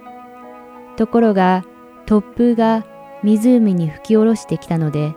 [0.96, 1.64] ところが
[2.06, 2.84] 突風が
[3.22, 5.14] 湖に吹き下ろしてきたので、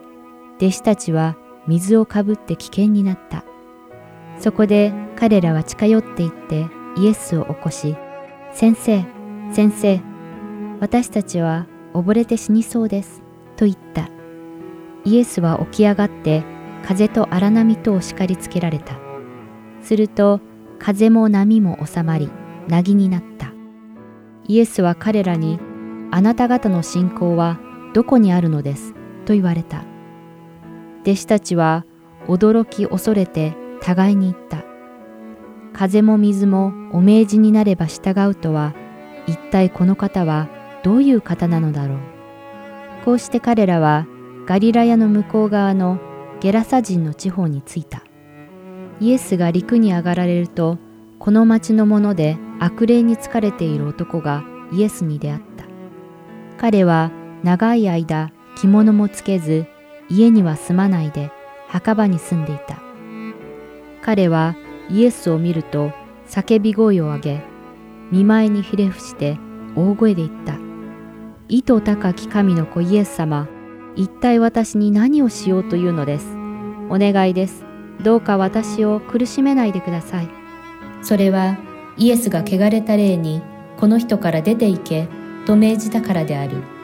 [0.57, 1.35] 弟子たちは
[1.67, 3.43] 水をかぶって危険になった。
[4.39, 7.95] そこで彼らは近寄っていってイエスを起こし、
[8.53, 9.05] 先生、
[9.51, 10.01] 先生、
[10.79, 13.21] 私たちは溺れて死にそうです、
[13.55, 14.09] と言った。
[15.03, 16.43] イエスは起き上がって
[16.85, 18.97] 風と荒波とを叱りつけられた。
[19.81, 20.41] すると
[20.79, 22.29] 風も波も収まり、
[22.67, 23.53] 凪になった。
[24.47, 25.59] イエスは彼らに、
[26.11, 27.59] あなた方の信仰は
[27.95, 28.93] どこにあるのです？
[29.23, 29.85] と言われた。
[31.03, 31.85] 弟子たちは
[32.27, 34.65] 驚き恐れて互いに言った。
[35.71, 38.73] 風も水もお命じになれば従うとは、
[39.27, 40.49] 一体この方は
[40.83, 41.99] どういう方なのだろう。
[43.05, 44.07] こうして彼らは
[44.45, 45.97] ガリラヤの向こう側の
[46.41, 48.03] ゲラサ人の地方に着いた。
[48.99, 50.79] イエスが陸に上がられると、
[51.17, 54.43] この町の者で悪霊に疲れている男が
[54.73, 55.63] イエスに出会った。
[56.57, 57.09] 彼は
[57.45, 59.67] 長い間着物もつけず
[60.09, 61.31] 家には住まないで
[61.67, 62.81] 墓場に住んでいた。
[64.01, 64.55] 彼は
[64.89, 65.91] イエスを見ると
[66.27, 67.41] 叫び声を上げ、
[68.11, 69.37] 見舞いにひれ伏して
[69.75, 70.57] 大声で言った。
[71.47, 73.47] 意図高き神の子イエス様、
[73.95, 76.35] 一体私に何をしようというのです。
[76.89, 77.63] お願いです。
[78.03, 80.29] どうか私を苦しめないでください。
[81.03, 81.59] それは
[81.95, 83.43] イエスが汚れた霊に
[83.77, 85.07] この人から出て行け
[85.45, 86.74] と命じたからである。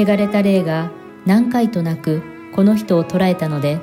[0.00, 0.90] 汚れた霊が
[1.26, 2.22] 何回となく
[2.54, 3.78] この人を捕らえたので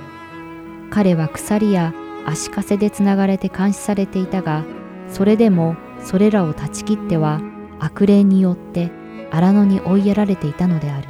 [0.89, 1.93] 彼は鎖や
[2.25, 4.65] 足かせでつながれて監視されていたが
[5.09, 7.41] それでもそれらを断ち切っては
[7.79, 8.91] 悪霊によって
[9.31, 11.09] 荒野に追いやられていたのである。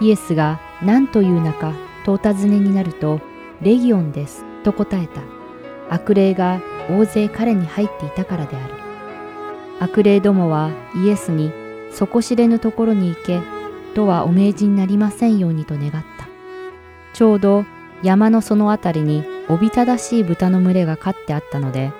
[0.00, 1.74] イエスが何という名か
[2.04, 3.20] とお尋ねになると
[3.60, 5.22] レギオンですと答えた。
[5.90, 6.60] 悪霊が
[6.90, 8.74] 大勢彼に入っていたからである。
[9.80, 11.52] 悪霊どもはイエスに
[11.92, 13.40] 底知れぬところに行け
[13.98, 16.28] とはお命じになりませんようにと願った。
[17.14, 17.64] ちょうど
[18.04, 21.90] 山のそのあたりにおびただしい豚の群れが飼ってあったので、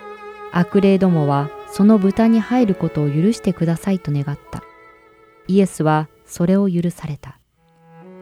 [0.52, 4.62] 悪霊どもはその豚に入ることを許してくださいと願った。
[5.48, 7.40] イエスはそれを許された。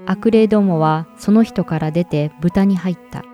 [0.06, 3.24] 悪霊どもはその人から出て豚に入った。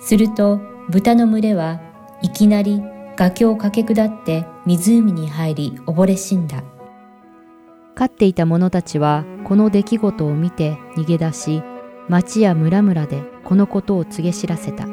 [0.00, 0.60] すると
[0.90, 1.80] 豚の群れは
[2.20, 2.82] いきなり
[3.16, 6.62] 崖を駆け下って湖に入り溺れ死んだ。
[7.98, 11.64] 飼っていた者たちはこの出来事を見て逃げ出し、
[12.08, 14.84] 町や村々でこのことを告げ知らせた。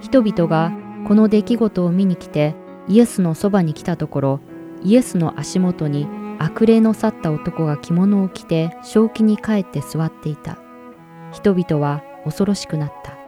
[0.00, 0.70] 人々が
[1.08, 2.54] この出来事を見に来て
[2.86, 4.40] イエスのそばに来たところ、
[4.84, 6.06] イエスの足元に
[6.38, 10.56] 悪霊の去った男が着物を着て正気に帰って座っていた。
[11.32, 13.18] 人々は恐ろしくなった。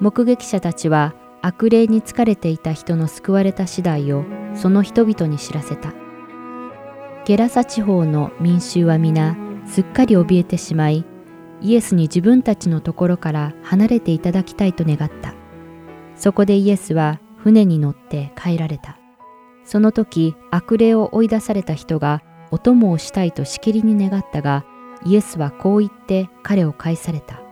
[0.00, 5.94] 目撃者たちは悪霊に疲れていた人の救われた次第をその人々に知らせた。
[7.26, 11.04] ゲラサ地方の民衆は皆すっかり怯えてしまい、
[11.60, 15.34] イエスに自分たちのところから離れていただきたいと願った。
[16.14, 18.96] そこでイエスは船に乗って帰られた。
[19.64, 22.22] その時悪霊を追い出された人が
[22.52, 24.64] お供をしたいとしきりに願ったが、
[25.04, 27.42] イエスはこう言って彼を返された。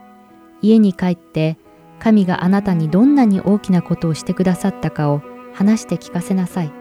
[0.61, 1.57] 家に帰って
[1.99, 5.21] 神があなたにどんなに大きなことをしてくださったかを
[5.53, 6.71] 話して聞かせなさい。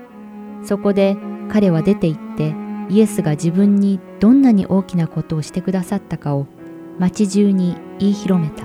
[0.63, 1.17] そこで
[1.49, 2.55] 彼は出て行って
[2.89, 6.47] イエスが自分にどんなに大きなことをしてくださったかを
[6.99, 8.65] 町中に言い広めた。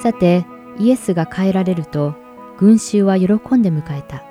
[0.00, 0.46] さて、
[0.78, 2.14] イエスが帰られると、
[2.58, 3.26] 群衆は喜
[3.56, 4.24] んで迎えた。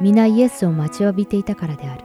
[0.00, 2.04] 皆イエスを待ちわびていたからである。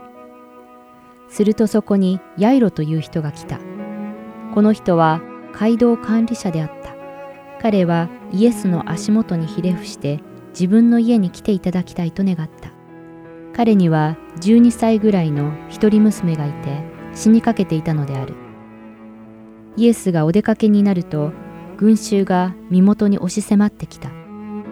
[1.28, 3.58] するとそこにヤイロという人が来た。
[4.54, 5.20] この人は
[5.52, 6.94] 街道管理者であった。
[7.60, 12.73] 彼はイエスの足元にひれ伏して自分の家に来ていただきたいと願った。
[13.56, 16.82] 彼には12歳ぐらいの一人娘がいて
[17.14, 18.34] 死にかけていたのである。
[19.76, 21.32] イエスがお出かけになると
[21.76, 24.10] 群衆が身元に押し迫ってきた。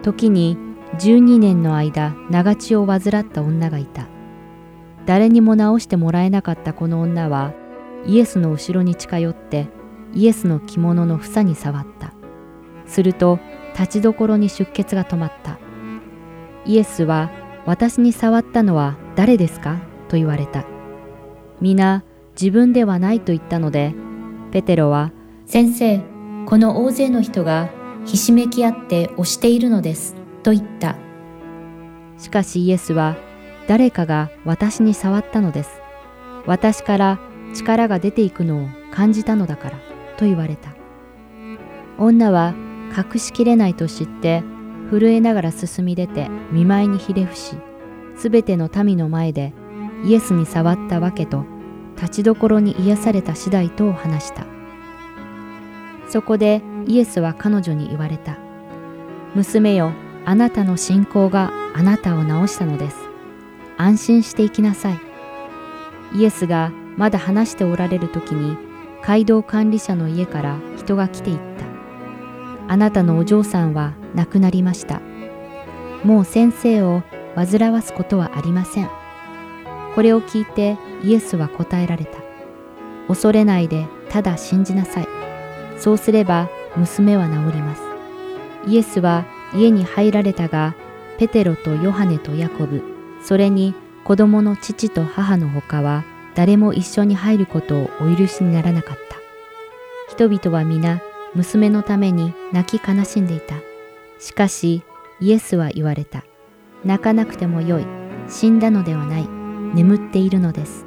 [0.01, 0.57] 時に
[0.99, 4.07] 12年の間長血を患った女がいた。
[5.05, 7.53] 誰にも治してもらえなかったこの女は
[8.05, 9.67] イエスの後ろに近寄って
[10.13, 12.13] イエスの着物の房に触った。
[12.85, 13.39] すると
[13.73, 15.57] 立ちどころに出血が止まった。
[16.65, 17.31] イエスは
[17.65, 19.77] 私に触ったのは誰ですか？
[20.09, 20.65] と言われた。
[21.61, 22.03] 皆
[22.39, 23.93] 自分ではないと言ったので、
[24.51, 25.11] ペテロは、
[25.45, 26.01] 先生、
[26.45, 27.69] この大勢の人が
[28.05, 30.95] ひしめき合って押しているのです、と言った。
[32.17, 33.15] しかしイエスは、
[33.67, 35.69] 誰かが私に触ったのです。
[36.45, 37.19] 私から
[37.53, 39.77] 力が出ていくのを感じたのだから、
[40.17, 40.75] と言われた。
[41.97, 42.53] 女は
[42.95, 44.43] 隠しきれないと知って、
[44.89, 47.55] 震えながら進み出て見舞いにひれ伏し、
[48.15, 49.53] すべての民の前で
[50.03, 51.45] イエスに触ったわけと、
[51.95, 54.45] 立ちどころに癒された次第と話した。
[56.07, 58.37] そこでイエスは彼女に言われた。
[59.35, 59.93] 娘よ、
[60.25, 62.97] あなたの信仰があなたを治したのです。
[63.77, 64.99] 安心していきなさい。
[66.15, 68.57] イエスがまだ話しておられる時に、
[69.01, 71.65] 街道管理者の家から人が来ていった。
[72.71, 75.01] あなたのお嬢さんは亡くなりました。
[76.03, 77.03] もう先生を
[77.35, 78.89] 煩わすことはありません。
[79.95, 82.19] これを聞いてイエスは答えられた。
[83.07, 85.07] 恐れないでただ信じなさい。
[85.77, 87.81] そうすれば娘は治ります。
[88.67, 90.73] イエスは家に入られたが、
[91.17, 92.81] ペテロとヨハネとヤコブ、
[93.23, 96.03] それに子供の父と母の他は
[96.35, 99.17] 誰も一緒に入ることをお許しにならなかった。
[100.09, 101.01] 人々は皆
[101.35, 103.55] 娘のために泣き悲しんでいた。
[104.23, 104.83] しかし
[105.19, 106.23] イエスは言われた。
[106.85, 107.85] 泣かなくてもよい。
[108.29, 109.27] 死んだのではない。
[109.75, 110.85] 眠っているのです。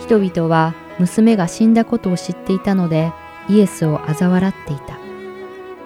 [0.00, 3.12] 人々は娘が死んだことを知っていたので
[3.48, 4.98] イエスを嘲笑っていた。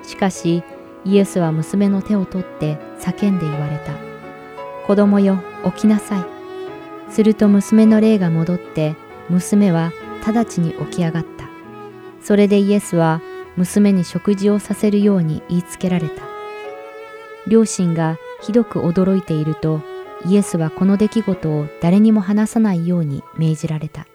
[0.02, 0.62] しかし
[1.04, 3.92] イエスは娘の手を取って叫んで言われた。
[4.86, 7.12] 子供よ、起きなさい。
[7.12, 8.96] すると娘の霊が戻って
[9.28, 9.92] 娘は
[10.26, 11.50] 直ちに起き上がった。
[12.22, 13.20] それでイエスは
[13.60, 16.22] 娘に食事をさせるように言いつけられた。
[17.46, 19.82] 両親がひどく驚いていると、
[20.26, 24.06] イエスはこの出来事を誰にも話さないように命じられた。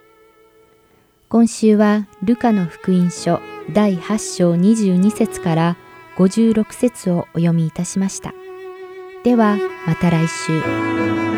[1.30, 3.40] 今週はルカの福音書
[3.74, 5.78] 第8章22節から
[6.18, 8.34] 56節をお読みいたしました。
[9.24, 11.35] ではまた来週。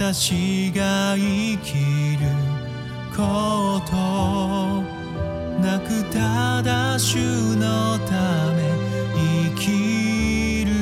[0.00, 2.26] 私が生きる
[3.14, 4.82] こと
[5.60, 7.18] なくただ主
[7.56, 8.62] のため
[9.14, 10.72] 生きる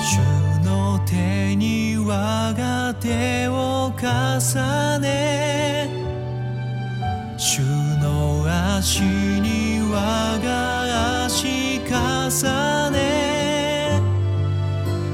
[0.00, 0.16] 主
[0.64, 5.90] の手に我が手を重ね
[7.36, 7.60] 主
[8.00, 8.46] の
[8.78, 10.75] 足に我が
[12.38, 13.98] 重ね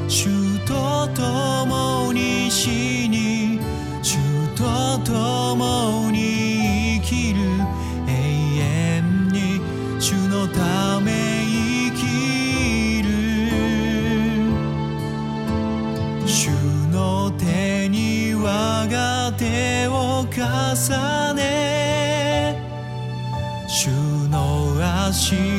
[0.09, 0.27] 主
[0.67, 3.61] と共に死に
[4.03, 4.17] 主
[4.57, 7.41] と共に生きる
[8.09, 8.11] 永
[8.59, 9.61] 遠に
[10.01, 11.13] 主のため
[11.47, 13.09] 生きる。
[16.27, 16.51] 主
[16.91, 22.61] の手に我が手を重ね
[23.69, 23.87] 主
[24.29, 24.75] の
[25.07, 25.52] 足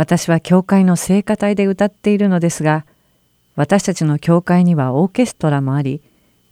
[0.00, 2.86] 私は教会の聖歌隊で歌っているのですが、
[3.54, 6.00] 私たちの教会にはオーケストラもあり、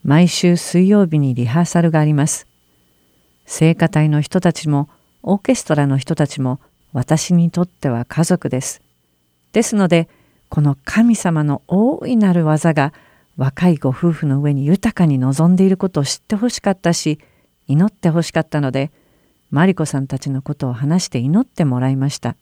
[0.04, 2.46] 毎週水曜日にリハーサルがあります。
[3.46, 4.90] 聖歌隊の人たちも、
[5.22, 6.60] オーケストラの人たちも、
[6.92, 8.82] 私にとっては家族です。
[9.54, 10.10] ですので、
[10.50, 12.92] この神様の大いなる技が
[13.38, 17.18] 若いご夫婦の上に豊かに望んでいることを知ってほしかったし、
[17.66, 18.90] 祈ってほしかったので、
[19.50, 22.36] マリコさんたちのことを話して祈ってもらいました。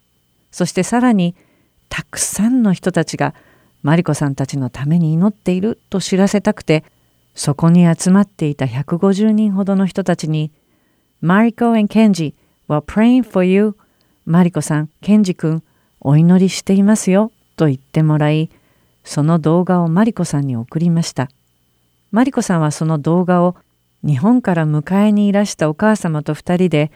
[0.57, 1.35] そしてさらに、
[1.91, 3.35] たくさんの人たちが
[3.83, 6.83] マリコさんたちのために祈っていると知らせたくて、
[7.35, 10.51] そこに集まっていた150人ほどの人たちに、
[11.21, 12.35] マリコ and ケンジ
[12.71, 13.77] were praying for you
[14.25, 15.63] マリコさん、ケンジ君、
[16.01, 18.49] お祈りしていますよ、と言ってもらい、
[19.05, 21.29] その動画をマリコさんに送りました。
[22.13, 23.57] マリコさんはその動画を
[24.03, 26.91] 日本から迎えにいらしたお母様と二人で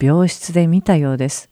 [0.00, 1.51] 病室で見たようです。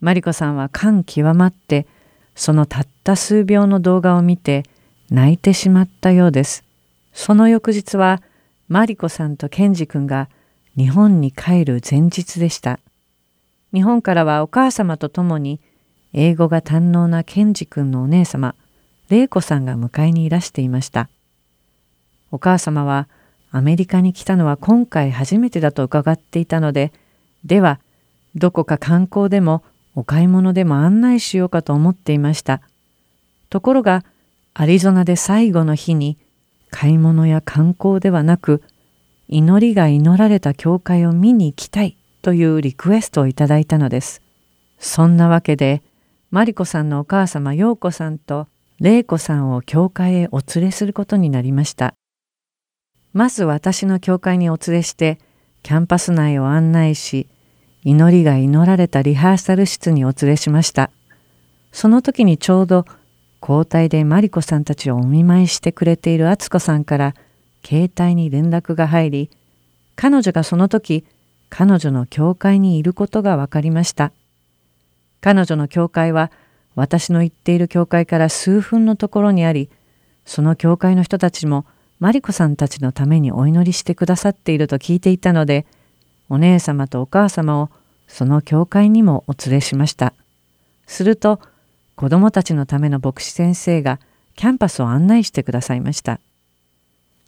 [0.00, 1.86] マリコさんは感極まって
[2.34, 4.64] そのたった数秒の動画を見て
[5.10, 6.64] 泣いてしまったようです。
[7.12, 8.22] その翌日は
[8.68, 10.28] マリコさんとケンジ君が
[10.76, 12.78] 日本に帰る前日でした。
[13.72, 15.60] 日本からはお母様と共に
[16.12, 18.54] 英語が堪能なケンジ君のお姉様、
[19.08, 21.08] 玲子さんが迎えにいらしていました。
[22.30, 23.08] お母様は
[23.50, 26.92] アメリカに来たのは今回初めてだと伺っていたので、
[27.44, 27.80] では
[28.34, 29.62] どこか観光でも
[29.96, 32.60] お買い物でも案内しようかと思っていました。
[33.50, 34.04] ところが
[34.54, 36.18] アリゾナで最後の日に
[36.70, 38.62] 買い物や観光ではなく
[39.28, 44.22] 祈りが祈られた教会を見に行きたいというリクエストをいただいたのです。
[44.78, 45.82] そんなわけで、
[46.30, 48.46] マリコさんのお母様陽子さんと
[48.78, 51.94] 玲子さんを教会へお連れすることになりました。
[53.12, 55.18] まず私の教会にお連れして、
[55.62, 57.28] キャンパス内を案内し、
[57.88, 60.90] 祈りが祈られたリハーサル室にお連れしました。
[61.70, 62.84] その時にちょうど
[63.40, 67.14] 交代でマリコさんたちをお見舞いしてくれている敦子さんから
[67.64, 69.30] 携帯に連絡が入り、
[69.94, 71.04] 彼女がその時
[71.48, 74.10] 彼女の教会にいることが分かりました。
[75.20, 76.32] 彼女の教会は
[76.74, 79.70] 私の行っている教会から数分のところにあり、
[80.24, 81.64] その教会の人たちも
[82.00, 85.66] マリコさんたちのためにお祈りしてくださっていると聞いていたので、
[86.28, 87.70] お姉様とお母様を
[88.08, 90.12] その教会にもお連れしました。
[90.86, 91.40] すると、
[91.94, 93.98] 子供たちのための牧師先生が
[94.34, 96.20] キャンパスを案内してくださいました。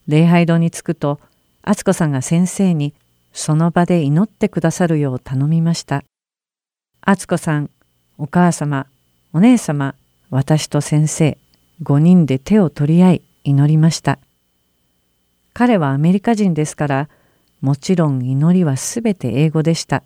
[0.07, 1.21] 礼拝堂に着くと、
[1.63, 2.95] 敦子さんが先生に
[3.33, 6.05] その場で祈ってくださるよう頼みました。
[7.01, 7.71] 敦子さん、
[8.19, 8.87] お母様、
[9.33, 9.95] お姉様、
[10.31, 11.39] 私と先生、
[11.83, 14.19] 5人で手を取り合い祈りました。
[15.55, 17.09] 彼はアメリカ人ですから、
[17.61, 20.03] もちろん祈りはすべて英語でした。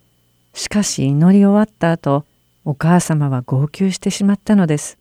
[0.55, 2.25] しかし祈り終わった後、
[2.65, 4.99] お母様は号泣してしまったのです。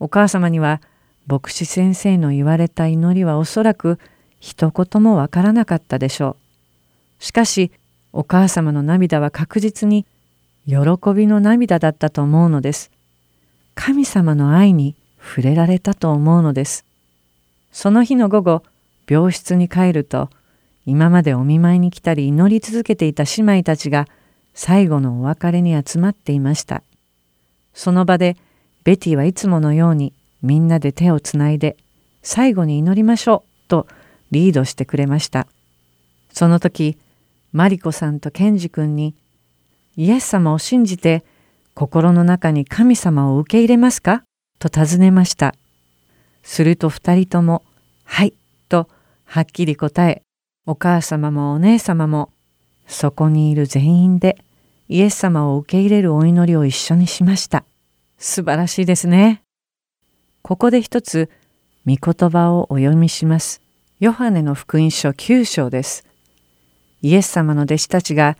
[0.00, 0.80] お母様には、
[1.26, 3.98] 牧師先生の言われた祈りはおそらく
[4.40, 6.36] 一言もわからなかったでしょ
[7.20, 7.24] う。
[7.24, 7.70] しかし
[8.12, 10.06] お母様の涙は確実に
[10.66, 10.76] 喜
[11.14, 12.90] びの涙だったと思うのです。
[13.74, 16.84] 神様の愛に触れられたと思うのです。
[17.72, 18.62] その日の午後、
[19.08, 20.30] 病室に帰ると、
[20.90, 24.06] 今までお見舞いに来たり祈り続けていた姉妹たちが
[24.54, 26.82] 最後のお別れに集まっていました。
[27.74, 28.38] その場で
[28.84, 31.76] ベティはいつものようにみんなで手をつないで
[32.22, 33.86] 最後に祈りましょうと
[34.30, 35.46] リードしてくれました。
[36.32, 36.96] その時
[37.52, 39.14] マリコさんとケンジ君に
[39.98, 41.22] イエス様を信じて
[41.74, 44.22] 心の中に神様を受け入れますか？
[44.58, 45.54] と尋ねました。
[46.42, 47.62] すると二人とも
[48.04, 48.32] はい
[48.70, 48.88] と
[49.26, 50.22] はっきり答え
[50.70, 52.28] お母様もお姉様も
[52.86, 54.36] そこにいる全員で
[54.90, 57.64] イエス様を受け入れるお祈りを一緒にしました。
[58.18, 59.42] 素晴らしいですね。
[60.42, 61.30] ここで一つ
[61.86, 63.62] 御言葉をお読みします。
[63.98, 66.04] ヨハネの福音書9章です。
[67.00, 68.36] イエス様の弟子たちが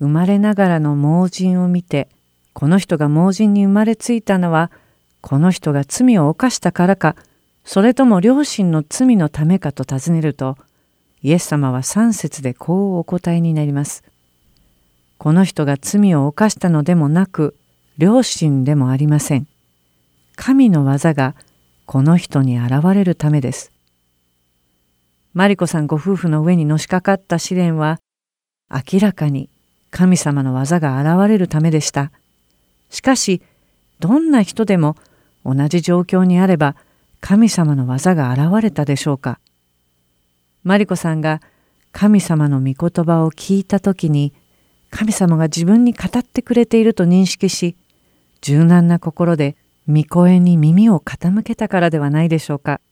[0.00, 2.08] 生まれながらの盲人を見て
[2.54, 4.72] この人が盲人に生まれついたのは
[5.20, 7.14] この人が罪を犯したからか
[7.64, 10.56] それとも両親の罪のためかと尋ねると
[11.22, 14.04] イエス様は3節でこうお答えになります。
[15.18, 17.56] この人が罪を犯したのでもなく
[17.98, 19.46] 両親でもありません。
[20.36, 21.34] 神の技が
[21.86, 23.72] この人に現れるためです。
[25.34, 27.98] マリコさんご夫婦の上にのしかかった試練は
[28.70, 29.48] 明らかに
[29.90, 32.12] 神様の技が現れるためでした。
[32.90, 33.42] しかし
[33.98, 34.96] どんな人でも
[35.44, 36.76] 同じ状況にあれば
[37.20, 39.40] 神様の技が現れたでしょうか。
[40.68, 41.40] マリコさんが
[41.92, 44.34] 神様の御言葉を聞いた時に
[44.90, 47.74] 神様が自分に語ってくれていると認識し
[48.42, 49.56] 柔軟な心で
[49.88, 52.82] 御声に耳を傾けたからではないでしょうか。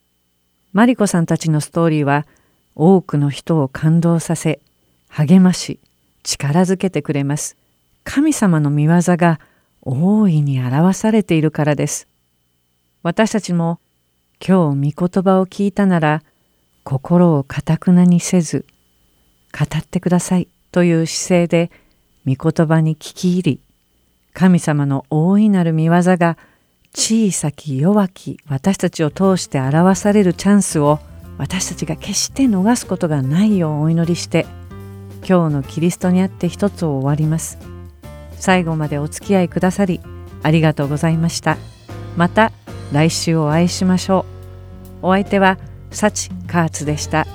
[0.73, 2.27] マリコさんたちのストーリーは
[2.75, 4.61] 多くの人を感動させ
[5.09, 5.79] 励まし
[6.23, 7.59] 力づけてくれます。
[8.05, 9.39] 神様の御業が
[9.83, 12.09] 大いに表されているからです。
[13.03, 13.81] 私たちも
[14.41, 16.23] 今日御言葉を聞いたなら
[16.87, 18.65] 心をかたくなにせず
[19.53, 21.73] 語ってくださいという姿勢で
[22.25, 23.61] 御言葉に聞き入り
[24.33, 26.39] 神様の大いなる御業が
[26.95, 31.01] 小さき弱き私たちを通して表されるチャンスを
[31.39, 34.47] 私たちが決して逃すことがないようお祈りして
[35.29, 37.59] 今日のキリストにあって一つを終わります。
[38.39, 40.01] 最後までお付き合いくださり
[40.45, 41.59] ありがとうございました。
[42.17, 42.53] また
[42.93, 44.25] 来週お会いしましょ
[45.03, 45.07] う。
[45.09, 45.59] お相手は
[45.91, 47.27] 幸カーツでした。